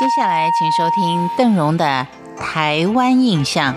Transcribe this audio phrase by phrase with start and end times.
[0.00, 2.06] 接下来，请收听邓荣的
[2.40, 3.74] 《台湾印象》。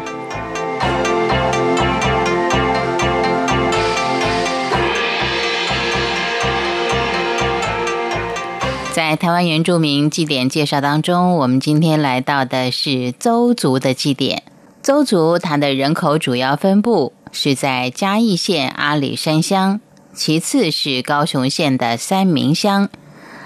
[8.93, 14.43] 在台湾原住民祭典介绍当中，我们今天来到的是邹族的祭典。
[14.81, 19.81] 邹族它的人口主要分布是在嘉义县阿里山乡，
[20.13, 22.87] 其次是高雄县的三明乡。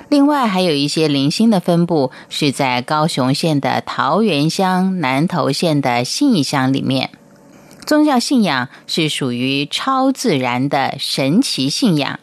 [0.10, 7.10] 另外还有一些零星的分布是在高雄县的桃园乡、南投县的信义乡里面。
[7.86, 12.20] 宗教信仰是属于超自然的神奇信仰，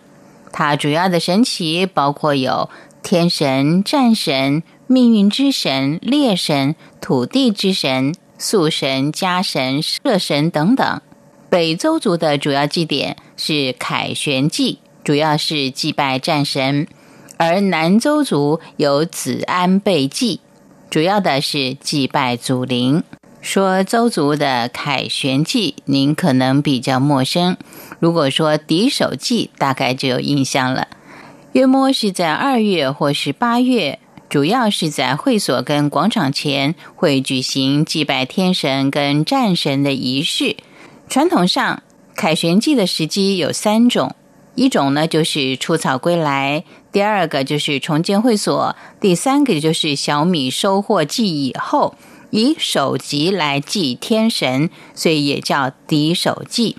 [0.52, 2.68] 它主要的神奇包括有
[3.02, 11.00] 天神、战神、命运之神、猎神、土地之神、宿神、家神、社神等等。
[11.48, 16.86] 北周族的主要祭典是凯旋祭，主要是祭拜战神。
[17.36, 20.40] 而南州族有子安备祭，
[20.90, 23.02] 主要的是祭拜祖灵。
[23.40, 27.56] 说周族的凯旋祭，您可能比较陌生。
[27.98, 30.88] 如果说敌手祭，大概就有印象了。
[31.52, 33.98] 约摸是在二月或是八月，
[34.30, 40.56] 主要是在会所跟广场前会举行祭拜天神跟战神的仪式。
[41.08, 41.82] 传统上，
[42.16, 44.16] 凯旋祭的时机有三种。
[44.54, 51.94] 一种呢，就是出草归来；第二个就是重建会所；第三个就是小米收获季以后，
[52.30, 56.76] 以首级来祭天神，所以也叫敌首祭。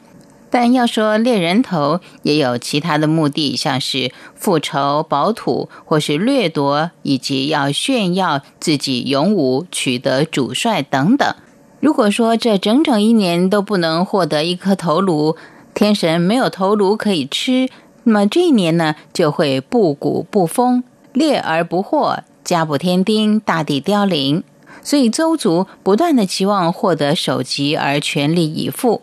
[0.50, 11.36] 但要说猎人头，也有其他的目的，像是复仇、保土，或是掠夺，以及要炫耀自己勇武、取得主帅等等。
[11.82, 15.36] 如果说这整整一年都不能获得一颗头颅，
[15.76, 17.70] 天神没有头颅可以吃，
[18.06, 24.42] 那么这一年呢就会不谷不丰，猎而不获，家不添丁，大地凋零。
[24.82, 29.02] 所以邹族不断的期望获得首级而全力以赴。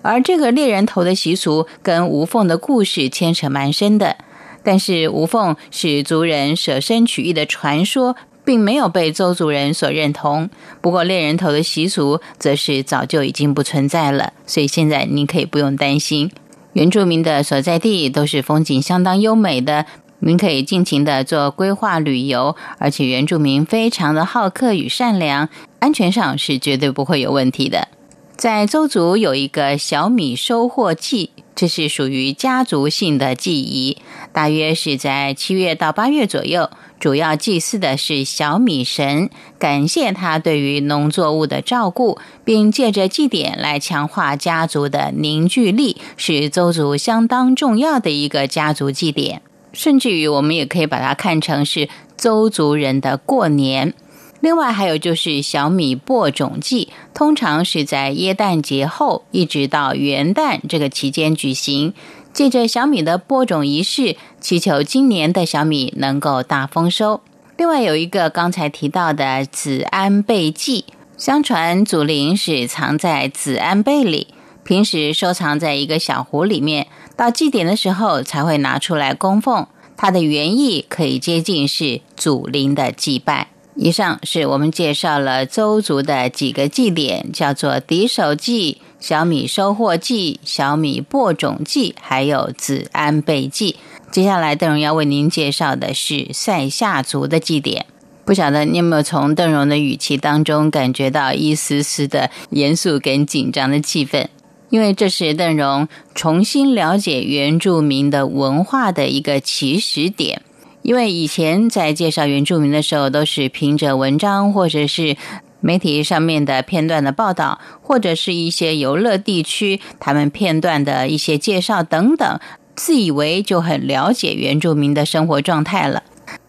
[0.00, 4.16] 而这个猎人头的习俗跟吴凤的故事牵扯蛮深的，
[4.62, 8.16] 但是吴凤是族人舍身取义的传说。
[8.44, 10.50] 并没有被邹族人所认同。
[10.80, 16.30] 不过猎人头的习俗则是早就已经不存在了，所以现在您可以不用担心。
[16.74, 19.86] 原住民的所在地都是风景相当优美的，
[20.18, 27.88] 您可以尽情的做规划旅游，而且原住民非常的好客与善良，安全上是绝对不会有问题的。
[28.36, 33.98] 在邹族有一个小米收获季，这是属于家族性的记忆，
[34.32, 36.68] 大约是在七月到八月左右。
[37.04, 39.28] 主要祭祀的是小米神，
[39.58, 49.42] 感谢他对于农作物的照顾，并借着祭典来强化家族的凝聚力，是邹族相当重要的一个家族祭典。
[49.74, 53.92] 甚至于，我们也可以把它看成是邹族人的过年。
[54.40, 61.92] 另外，还有就是小米播种季，通常是在耶诞节后一直到元旦这个期间举行，
[62.34, 67.20] 借着小米的播种仪式，祈求今年的小米能够大丰收。
[67.56, 70.84] 另外，有一个刚才提到的子安贝祭，
[71.16, 74.34] 相传祖灵是藏在子安贝里，
[74.64, 79.68] 平时收藏在一个小壶里面，到祭典的时候才会拿出来供奉。
[79.96, 83.53] 它的原意可以接近是祖灵的祭拜。
[83.76, 93.76] 以上是我们介绍了邹族的几个祭典，叫做敌手祭、小米收获祭、小米播种祭，还有子安贝祭。
[94.12, 97.86] 接下来，邓荣要为您介绍的是塞夏族的祭典。
[98.24, 104.26] 不晓得你有没有从邓荣的语气当中感觉到一丝丝的严肃跟紧张的气氛？
[104.70, 110.42] 因为这是邓荣重新了解原住民的文化的一个起始点。
[110.84, 115.16] 因为以前在介绍原住民的时候，都是凭着文章或者是
[115.60, 122.38] 媒体上面的片段的报道，或者是一些游乐地区他们片段的一些介绍等等，
[122.76, 126.02] 自以为就很了解原住民的生活状态了。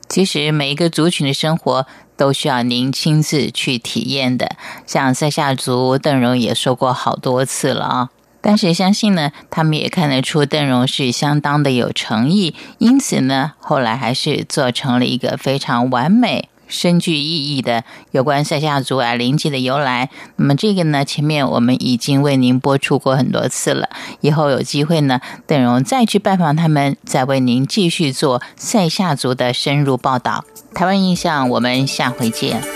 [0.10, 4.58] 其实每一个族群的生活都需要您亲自去体验的。
[4.86, 8.10] 像塞夏族邓荣也说过好多次了啊。
[8.48, 20.12] 但是相信呢，他们也看得出邓荣是相当的有诚意，因此呢，后来还是做成了一个非常完美、深具意义的有关塞夏族啊灵祭的由来。
[20.36, 23.90] 那么这个呢，前面我们已经为您播出过很多次了，
[24.22, 30.46] 以后有机会呢，邓荣再去拜访他们，再为您继续做塞夏族的深入报道。
[30.76, 32.75] 台湾印象，我们下回见。